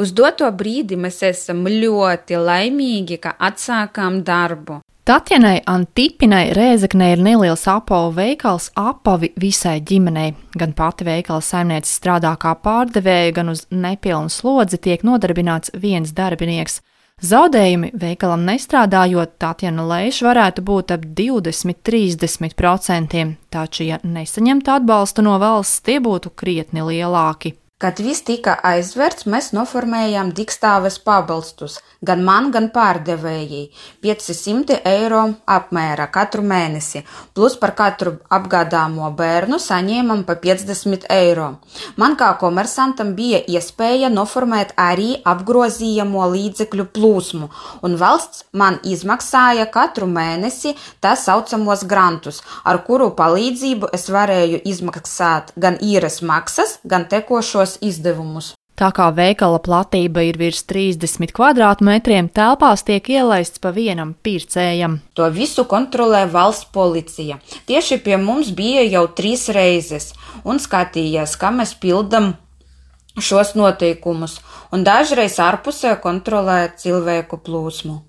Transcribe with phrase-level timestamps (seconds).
[0.00, 4.80] Uz doto brīdi mēs esam ļoti laimīgi, ka atsākām darbu.
[5.04, 10.32] Tatjanai Antipinai Rēzaknē ir neliels apavu veikals apavi visai ģimenei.
[10.56, 16.80] Gan pati veikala saimniece strādā kā pārdevēja, gan uz nepilnu slodzi tiek nodarbināts viens darbinieks.
[17.20, 25.84] Zaudējumi veikalam nestrādājot, Tatjana Leiša varētu būt ap 20-30%, taču, ja nesaņemtu atbalstu no valsts,
[25.84, 27.59] tie būtu krietni lielāki.
[27.80, 33.70] Kad viss tika aizvērts, mēs noformējām dikstāves pabalstus gan man, gan pārdevējai-
[34.02, 37.02] 500 eiro apmērā katru mēnesi,
[37.34, 41.58] plus par katru apgādāmo bērnu saņēmam pa 50 eiro.
[41.96, 47.50] Man kā komersantam bija iespēja noformēt arī apgrozījamo līdzekļu plūsmu,
[47.82, 55.52] un valsts man izmaksāja katru mēnesi tā saucamos grantus, ar kuru palīdzību es varēju izmaksāt
[55.56, 58.54] gan īres maksas, gan tekošos lielākos izdevumus.
[58.76, 65.00] Tā kā veikala platība ir virs 30 kvadrātmetriem, telpās tiek ielaists pa vienam pircējam.
[65.14, 67.38] To visu kontrolē valsts policija.
[67.66, 72.36] Tieši pie mums bija jau trīs reizes un skatījās, kā mēs pildam
[73.20, 74.40] šos noteikumus,
[74.72, 78.00] un dažreiz ārpusē kontrolē cilvēku plūsmu.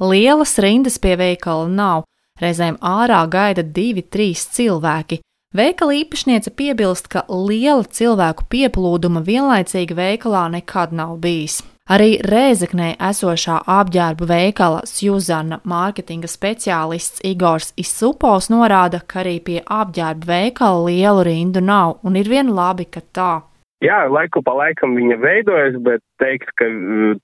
[0.00, 2.04] Lielas rindas pie veikala nav,
[2.38, 5.22] reizēm ārā gaida divi, trīs cilvēki.
[5.56, 11.62] Veikala īpašniece piebilst, ka liela cilvēku pieplūduma vienlaicīgi veikalā nekad nav bijis.
[11.88, 20.28] Arī Rēzeknē esošā apģērbu veikala Sjuzana mārketinga speciālists Igors Isupovs norāda, ka arī pie apģērbu
[20.28, 23.32] veikala lielu rindu nav, un ir vien labi, ka tā.
[23.80, 26.68] Jā, laiku pa laikam viņa veidojas, bet teikt, ka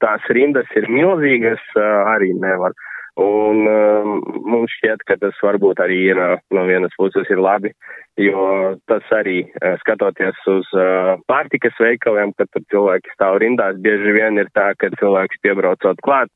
[0.01, 1.61] tās rindas ir milzīgas,
[2.17, 2.73] arī nevar.
[3.21, 6.19] Un um, mums šķiet, ka tas varbūt arī ir
[6.51, 7.71] no vienas puses ir labi,
[8.19, 14.17] jo tas arī uh, skatoties uz uh, pārtikas veikaliem, kad tur cilvēki stāv rindās, bieži
[14.17, 16.33] vien ir tā, ka cilvēks piebraucot klāt,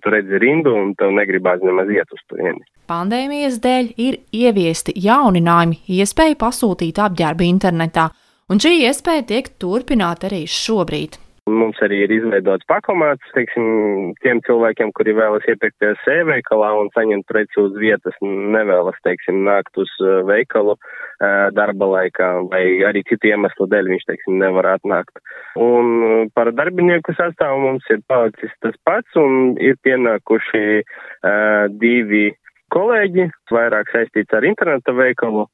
[0.00, 2.64] tu redzi rindu un tev negribās nemaz iet uz turieni.
[2.88, 8.08] Pandēmijas dēļ ir ieviesti jauninājumi, iespēja pasūtīt apģērbu internetā,
[8.48, 11.20] un šī iespēja tiek turpināta arī šobrīd.
[11.44, 17.60] Mums arī ir izveidots pakomāts, teiksim, tiem cilvēkiem, kuri vēlas iepirkties e-veikalā un saņemt preci
[17.60, 23.68] uz vietas, nevēlas, teiksim, nākt uz uh, veikalu uh, darba laikā vai arī citu iemeslu
[23.68, 25.20] dēļ viņš, teiksim, nevar atnākt.
[25.60, 32.30] Un uh, par darbinieku sastāvu mums ir palicis tas pats un ir pienākuši uh, divi
[32.72, 35.44] kolēģi, vairāk saistīts ar interneta veikalu.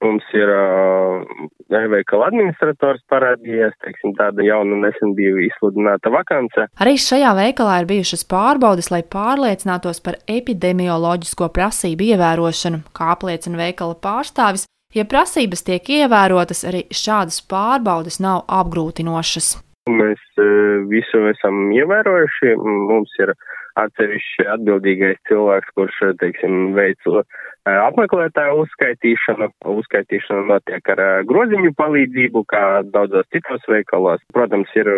[0.00, 0.48] Mums ir
[1.76, 6.64] e-veikala administrators parādījies, teiksim, tāda jauna nesen bija izsludināta vakance.
[6.80, 13.98] Arī šajā veikalā ir bijušas pārbaudes, lai pārliecinātos par epidemioloģisko prasību ievērošanu, kā apliecina veikala
[14.00, 14.64] pārstāvis.
[14.96, 19.52] Ja prasības tiek ievērotas, arī šādas pārbaudes nav apgrūtinošas.
[19.90, 20.22] Mēs
[20.90, 22.56] visu esam ievērojuši.
[22.88, 23.34] Mums ir
[23.78, 27.06] atsevišķi atbildīgais cilvēks, kurš, teiksim, veic
[27.68, 29.50] apmeklētāju uzskaitīšana.
[29.74, 34.22] Uzskaitīšana notiek ar groziņu palīdzību, kā daudzos citos veikalos.
[34.34, 34.88] Protams, ir,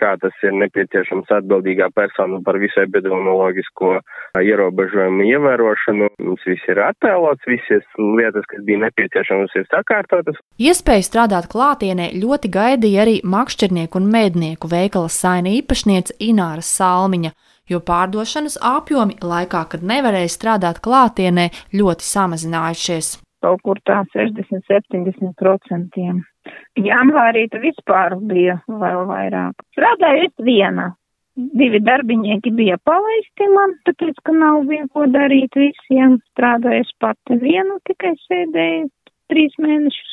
[0.00, 3.94] kā tas ir nepieciešams atbildīgā persona par visu epidemioloģisko
[4.42, 6.10] ierobežojumu ievērošanu.
[6.22, 10.40] Mums viss ir attēlots, visas lietas, kas bija nepieciešamas, ir sakārtotas.
[10.62, 17.32] Iespēju strādāt klātienē ļoti gaidīja arī makšķernieku un mednieku veikala saina īpašniece Ināra Salmiņa
[17.70, 23.18] jo pārdošanas apjomi laikā, kad nevarēja strādāt klātienē, ļoti samazinājušies.
[23.42, 26.10] Kaut kur tā 60-70%.
[26.78, 29.54] Janvārī tu vispār bija vēl vairāk.
[29.74, 30.92] Strādāju es viena.
[31.32, 36.18] Divi darbinieki bija palaisti man, tāpēc, ka nav bija ko darīt visiem.
[36.34, 38.90] Strādāju es pati vienu, tikai sēdēju
[39.32, 40.12] trīs mēnešus.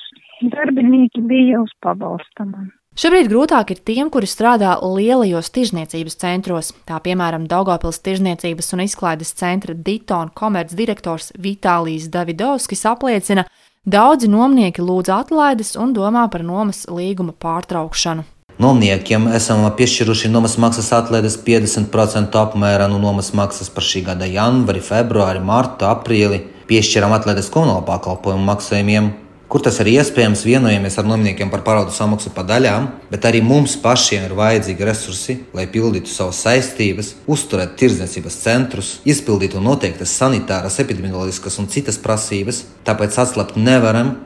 [0.56, 2.72] Darbinieki bija uz pabalsta man.
[2.98, 9.32] Šobrīd grūtāk ir tiem, kuri strādā lielajos tirzniecības centros, tā piemēram Daugopils tirzniecības un izklaides
[9.40, 13.46] centra Ditona komercdirektors Vitālijs Davidovskis apliecina,
[13.86, 18.26] daudzi nomnieki lūdz atlaides un domā par nomas līguma pārtraukšanu.
[18.60, 24.82] Nomniekiem esam piešķiruši nomas maksas atlaides 50% apmērā no nomas maksas par šī gada janvāri,
[24.84, 26.42] februāri, martu, aprīli.
[26.68, 29.14] Piešķiram atlaides komunāla pakalpojumu maksājumiem,
[29.50, 33.74] Kur tas ir iespējams, vienojamies ar nomniekiem par paraudu samaksu pa daļām, bet arī mums
[33.82, 41.58] pašiem ir vajadzīgi resursi, lai pildītu savas saistības, uzturētu tirdzniecības centrus, izpildītu noteiktas sanitāras, epidemioloģiskas
[41.64, 42.62] un citas prasības.
[42.86, 44.20] Tāpēc atslēpt nevaram,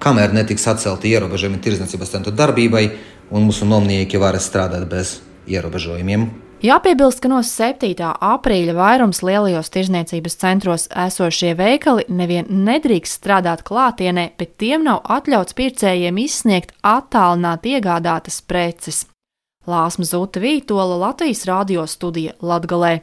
[0.00, 2.86] kamēr netiks atcelti ierobežojumi tirdzniecības centru darbībai,
[3.28, 5.18] un mūsu nomnieki var strādāt bez
[5.52, 6.30] ierobežojumiem.
[6.62, 7.90] Jāpiebilst, ka no 7.
[8.22, 15.58] aprīļa vairums lielajos tirzniecības centros esošie veikali nevien nedrīkst strādāt klātienē, bet tiem nav atļauts
[15.58, 19.08] pircējiem izsniegt attālināt iegādātas preces.
[19.66, 23.00] Lāsma Zuta Vītola Latvijas radio studija Latgalē.